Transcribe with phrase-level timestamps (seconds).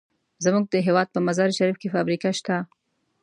[0.43, 2.57] زمونږ د هېواد په مزار شریف کې فابریکه شته.